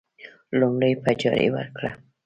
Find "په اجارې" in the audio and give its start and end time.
1.03-1.47